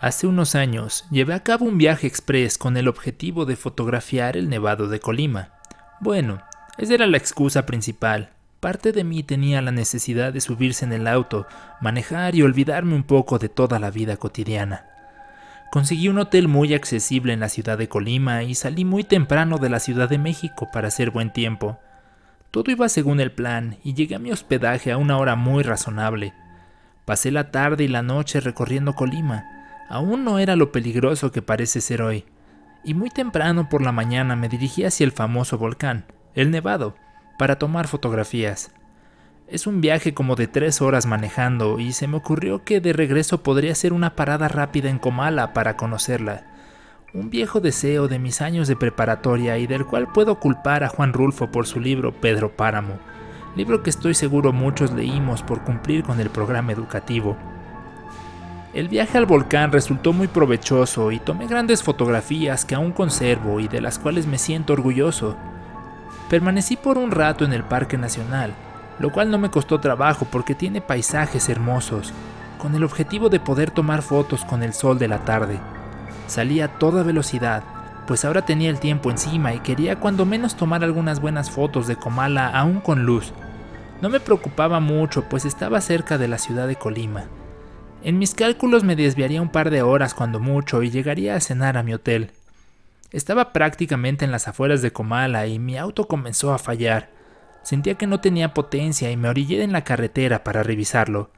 [0.00, 4.48] Hace unos años llevé a cabo un viaje express con el objetivo de fotografiar el
[4.48, 5.48] Nevado de Colima.
[6.00, 6.40] Bueno,
[6.76, 8.30] esa era la excusa principal.
[8.60, 11.48] Parte de mí tenía la necesidad de subirse en el auto,
[11.80, 14.86] manejar y olvidarme un poco de toda la vida cotidiana.
[15.72, 19.68] Conseguí un hotel muy accesible en la ciudad de Colima y salí muy temprano de
[19.68, 21.76] la Ciudad de México para hacer buen tiempo.
[22.52, 26.34] Todo iba según el plan y llegué a mi hospedaje a una hora muy razonable.
[27.04, 29.57] Pasé la tarde y la noche recorriendo Colima.
[29.88, 32.24] Aún no era lo peligroso que parece ser hoy.
[32.84, 36.94] Y muy temprano por la mañana me dirigí hacia el famoso volcán, el Nevado,
[37.38, 38.70] para tomar fotografías.
[39.46, 43.42] Es un viaje como de tres horas manejando y se me ocurrió que de regreso
[43.42, 46.44] podría hacer una parada rápida en Comala para conocerla
[47.14, 51.12] un viejo deseo de mis años de preparatoria y del cual puedo culpar a Juan
[51.12, 52.98] Rulfo por su libro Pedro Páramo,
[53.56, 57.36] libro que estoy seguro muchos leímos por cumplir con el programa educativo.
[58.74, 63.68] El viaje al volcán resultó muy provechoso y tomé grandes fotografías que aún conservo y
[63.68, 65.36] de las cuales me siento orgulloso.
[66.28, 68.52] Permanecí por un rato en el Parque Nacional,
[68.98, 72.12] lo cual no me costó trabajo porque tiene paisajes hermosos,
[72.58, 75.58] con el objetivo de poder tomar fotos con el sol de la tarde.
[76.26, 77.62] Salí a toda velocidad,
[78.06, 81.96] pues ahora tenía el tiempo encima y quería cuando menos tomar algunas buenas fotos de
[81.96, 83.32] Comala aún con luz.
[84.02, 87.24] No me preocupaba mucho, pues estaba cerca de la ciudad de Colima.
[88.02, 91.76] En mis cálculos me desviaría un par de horas cuando mucho y llegaría a cenar
[91.76, 92.30] a mi hotel.
[93.10, 97.10] Estaba prácticamente en las afueras de Comala y mi auto comenzó a fallar.
[97.62, 101.30] Sentía que no tenía potencia y me orillé en la carretera para revisarlo.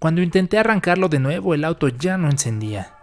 [0.00, 2.94] Cuando intenté arrancarlo de nuevo el auto ya no encendía.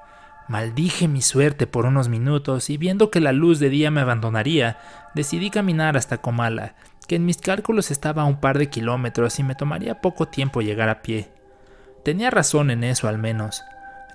[0.50, 4.80] Maldije mi suerte por unos minutos y viendo que la luz de día me abandonaría,
[5.14, 6.76] decidí caminar hasta Comala,
[7.08, 10.62] que en mis cálculos estaba a un par de kilómetros y me tomaría poco tiempo
[10.62, 11.37] llegar a pie.
[12.04, 13.64] Tenía razón en eso al menos.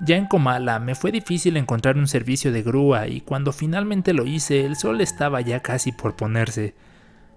[0.00, 4.24] Ya en Comala me fue difícil encontrar un servicio de grúa y cuando finalmente lo
[4.24, 6.74] hice el sol estaba ya casi por ponerse.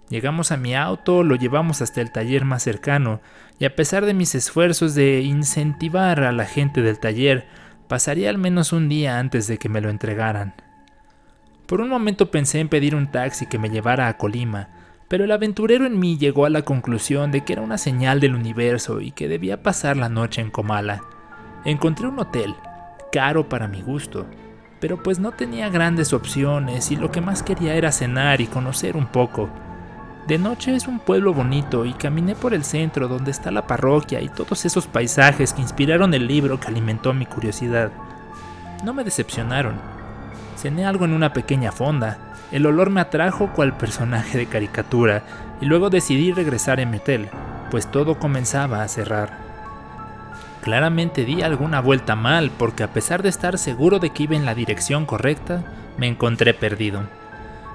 [0.10, 3.22] Llegamos a mi auto, lo llevamos hasta el taller más cercano
[3.60, 7.48] y a pesar de mis esfuerzos de incentivar a la gente del taller,
[7.88, 10.56] Pasaría al menos un día antes de que me lo entregaran.
[11.68, 14.70] Por un momento pensé en pedir un taxi que me llevara a Colima,
[15.16, 18.36] pero el aventurero en mí llegó a la conclusión de que era una señal del
[18.36, 21.04] universo y que debía pasar la noche en Comala.
[21.64, 22.54] Encontré un hotel,
[23.14, 24.26] caro para mi gusto,
[24.82, 28.98] pero pues no tenía grandes opciones y lo que más quería era cenar y conocer
[28.98, 29.50] un poco.
[30.28, 34.20] De noche es un pueblo bonito y caminé por el centro donde está la parroquia
[34.20, 37.90] y todos esos paisajes que inspiraron el libro que alimentó mi curiosidad.
[38.84, 39.76] No me decepcionaron.
[40.58, 42.25] Cené algo en una pequeña fonda.
[42.52, 45.24] El olor me atrajo cual personaje de caricatura
[45.62, 47.28] y luego decidí regresar a mi hotel,
[47.72, 49.46] pues todo comenzaba a cerrar.
[50.62, 54.46] Claramente di alguna vuelta mal porque a pesar de estar seguro de que iba en
[54.46, 55.64] la dirección correcta,
[55.98, 57.04] me encontré perdido.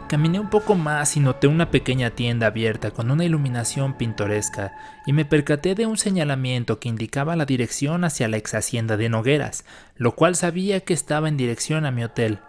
[0.09, 4.73] Caminé un poco más y noté una pequeña tienda abierta con una iluminación pintoresca
[5.07, 9.09] y me percaté de un señalamiento que indicaba la dirección hacia la ex hacienda de
[9.09, 9.65] Nogueras,
[9.95, 12.41] lo cual sabía que estaba en dirección a mi hotel.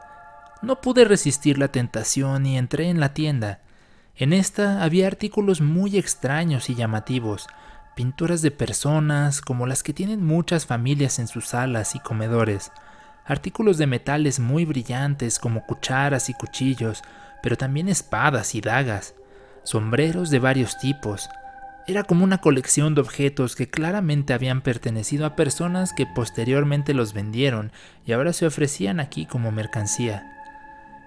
[0.61, 3.61] No pude resistir la tentación y entré en la tienda.
[4.15, 7.47] En esta había artículos muy extraños y llamativos,
[7.95, 12.71] pinturas de personas como las que tienen muchas familias en sus salas y comedores,
[13.25, 17.01] artículos de metales muy brillantes como cucharas y cuchillos,
[17.41, 19.15] pero también espadas y dagas,
[19.63, 21.27] sombreros de varios tipos.
[21.87, 27.13] Era como una colección de objetos que claramente habían pertenecido a personas que posteriormente los
[27.13, 27.71] vendieron
[28.05, 30.40] y ahora se ofrecían aquí como mercancía.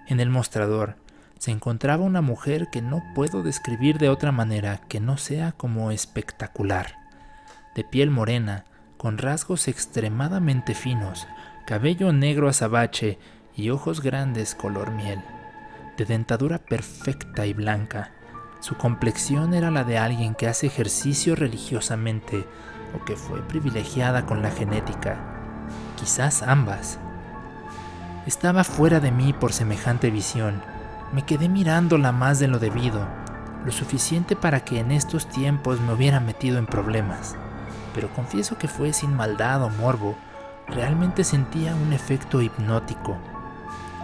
[0.06, 0.96] En el mostrador
[1.38, 5.90] se encontraba una mujer que no puedo describir de otra manera que no sea como
[5.90, 6.98] espectacular,
[7.74, 8.64] de piel morena,
[8.96, 11.26] con rasgos extremadamente finos,
[11.66, 13.18] cabello negro azabache
[13.56, 15.20] y ojos grandes color miel
[15.96, 18.10] de dentadura perfecta y blanca.
[18.60, 22.44] Su complexión era la de alguien que hace ejercicio religiosamente
[22.98, 25.18] o que fue privilegiada con la genética,
[25.96, 26.98] quizás ambas.
[28.26, 30.62] Estaba fuera de mí por semejante visión.
[31.12, 33.06] Me quedé mirándola más de lo debido,
[33.64, 37.36] lo suficiente para que en estos tiempos me hubiera metido en problemas.
[37.94, 40.16] Pero confieso que fue sin maldad o morbo,
[40.68, 43.18] realmente sentía un efecto hipnótico.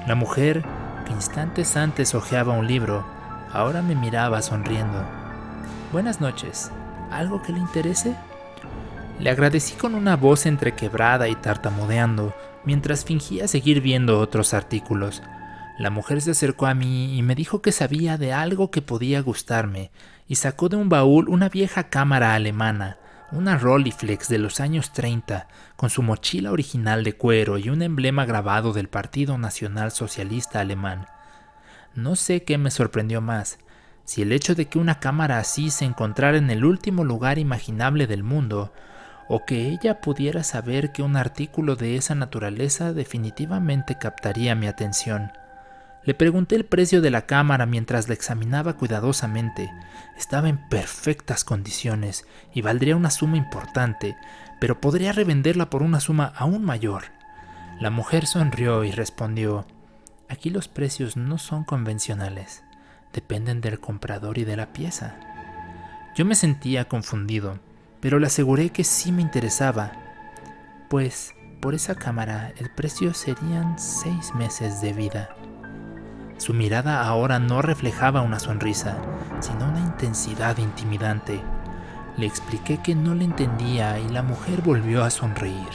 [0.06, 0.64] La mujer
[1.10, 3.04] instantes antes hojeaba un libro,
[3.52, 5.04] ahora me miraba sonriendo.
[5.92, 6.70] Buenas noches.
[7.10, 8.14] ¿Algo que le interese?
[9.18, 12.32] Le agradecí con una voz entrequebrada y tartamudeando,
[12.64, 15.22] mientras fingía seguir viendo otros artículos.
[15.78, 19.22] La mujer se acercó a mí y me dijo que sabía de algo que podía
[19.22, 19.90] gustarme,
[20.26, 22.98] y sacó de un baúl una vieja cámara alemana,
[23.32, 28.24] una Rolleiflex de los años 30, con su mochila original de cuero y un emblema
[28.24, 31.06] grabado del Partido Nacional Socialista Alemán.
[31.94, 33.58] No sé qué me sorprendió más,
[34.04, 38.06] si el hecho de que una cámara así se encontrara en el último lugar imaginable
[38.06, 38.72] del mundo,
[39.32, 45.30] o que ella pudiera saber que un artículo de esa naturaleza definitivamente captaría mi atención.
[46.02, 49.70] Le pregunté el precio de la cámara mientras la examinaba cuidadosamente.
[50.18, 54.16] Estaba en perfectas condiciones y valdría una suma importante,
[54.58, 57.04] pero podría revenderla por una suma aún mayor.
[57.78, 59.64] La mujer sonrió y respondió,
[60.28, 62.64] Aquí los precios no son convencionales,
[63.12, 65.14] dependen del comprador y de la pieza.
[66.16, 67.60] Yo me sentía confundido,
[68.00, 69.92] pero le aseguré que sí me interesaba,
[70.88, 75.36] pues por esa cámara el precio serían seis meses de vida.
[76.38, 78.96] Su mirada ahora no reflejaba una sonrisa,
[79.40, 81.42] sino una intensidad intimidante.
[82.16, 85.68] Le expliqué que no le entendía y la mujer volvió a sonreír.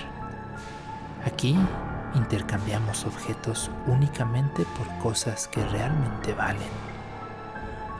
[1.24, 1.56] Aquí
[2.16, 6.62] intercambiamos objetos únicamente por cosas que realmente valen.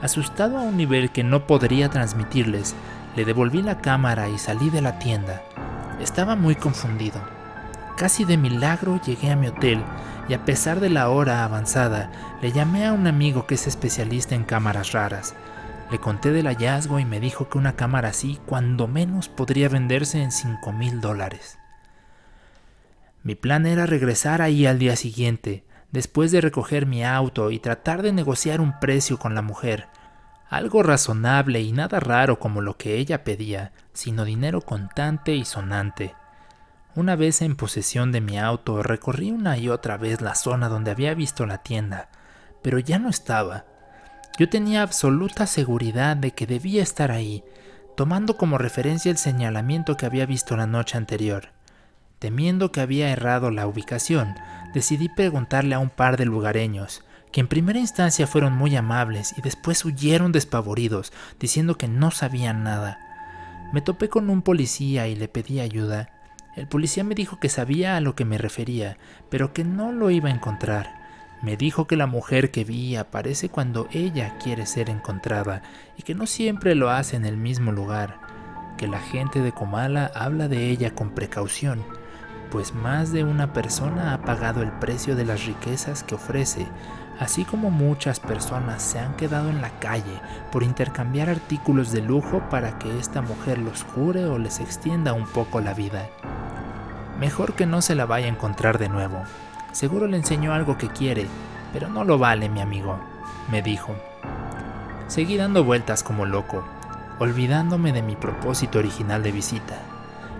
[0.02, 2.74] Asustado a un nivel que no podría transmitirles,
[3.16, 5.42] le devolví la cámara y salí de la tienda.
[6.00, 7.18] Estaba muy confundido.
[7.96, 9.82] Casi de milagro llegué a mi hotel
[10.28, 12.10] y a pesar de la hora avanzada,
[12.42, 15.34] le llamé a un amigo que es especialista en cámaras raras.
[15.90, 20.22] Le conté del hallazgo y me dijo que una cámara así, cuando menos, podría venderse
[20.22, 21.58] en 5 mil dólares.
[23.22, 28.02] Mi plan era regresar ahí al día siguiente, después de recoger mi auto y tratar
[28.02, 29.88] de negociar un precio con la mujer.
[30.48, 36.14] Algo razonable y nada raro como lo que ella pedía, sino dinero contante y sonante.
[36.94, 40.92] Una vez en posesión de mi auto, recorrí una y otra vez la zona donde
[40.92, 42.08] había visto la tienda,
[42.62, 43.64] pero ya no estaba.
[44.38, 47.42] Yo tenía absoluta seguridad de que debía estar ahí,
[47.96, 51.48] tomando como referencia el señalamiento que había visto la noche anterior.
[52.18, 54.34] Temiendo que había errado la ubicación,
[54.72, 57.02] decidí preguntarle a un par de lugareños,
[57.40, 62.98] en primera instancia fueron muy amables y después huyeron despavoridos, diciendo que no sabían nada.
[63.72, 66.10] Me topé con un policía y le pedí ayuda,
[66.56, 68.96] el policía me dijo que sabía a lo que me refería,
[69.28, 71.04] pero que no lo iba a encontrar.
[71.42, 75.60] Me dijo que la mujer que vi aparece cuando ella quiere ser encontrada
[75.98, 78.18] y que no siempre lo hace en el mismo lugar,
[78.78, 81.84] que la gente de Comala habla de ella con precaución,
[82.50, 86.66] pues más de una persona ha pagado el precio de las riquezas que ofrece,
[87.18, 90.20] así como muchas personas se han quedado en la calle
[90.52, 95.26] por intercambiar artículos de lujo para que esta mujer los cure o les extienda un
[95.26, 96.08] poco la vida.
[97.18, 99.22] Mejor que no se la vaya a encontrar de nuevo.
[99.72, 101.26] Seguro le enseñó algo que quiere,
[101.72, 102.98] pero no lo vale, mi amigo,
[103.50, 103.94] me dijo.
[105.08, 106.64] Seguí dando vueltas como loco,
[107.18, 109.78] olvidándome de mi propósito original de visita.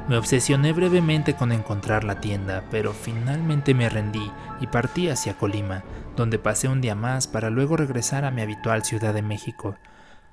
[0.09, 4.31] Me obsesioné brevemente con encontrar la tienda, pero finalmente me rendí
[4.61, 5.83] y partí hacia Colima,
[6.15, 9.77] donde pasé un día más para luego regresar a mi habitual Ciudad de México.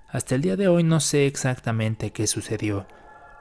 [0.09, 2.85] Hasta el día de hoy no sé exactamente qué sucedió,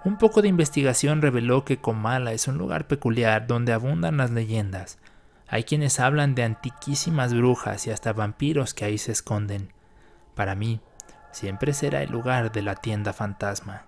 [0.05, 4.99] un poco de investigación reveló que Comala es un lugar peculiar donde abundan las leyendas.
[5.47, 9.73] Hay quienes hablan de antiquísimas brujas y hasta vampiros que ahí se esconden.
[10.35, 10.81] Para mí,
[11.31, 13.85] siempre será el lugar de la tienda fantasma.